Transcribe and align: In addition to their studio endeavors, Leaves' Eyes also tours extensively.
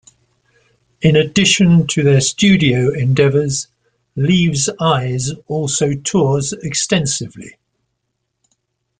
In 1.03 1.15
addition 1.15 1.85
to 1.85 2.01
their 2.01 2.21
studio 2.21 2.91
endeavors, 2.91 3.67
Leaves' 4.15 4.67
Eyes 4.79 5.29
also 5.45 5.93
tours 5.93 6.53
extensively. 6.53 7.53